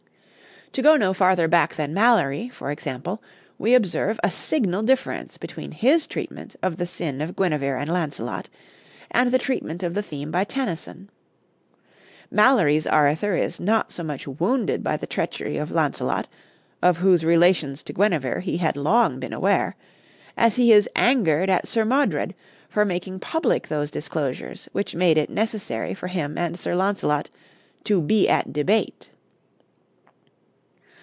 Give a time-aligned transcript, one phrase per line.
[0.75, 3.21] To go no farther back than Malory, for example,
[3.59, 8.47] we observe a signal difference between his treatment of the sin of Guinevere and Launcelot,
[9.11, 11.09] and the treatment of the theme by Tennyson.
[12.31, 16.29] Malory's Arthur is not so much wounded by the treachery of Launcelot,
[16.81, 19.75] of whose relations to Guinevere he had long been aware,
[20.37, 22.33] as he is angered at Sir Modred
[22.69, 27.29] for making public those disclosures which made it necessary for him and Sir Launcelot
[27.83, 29.09] to "bee at debate."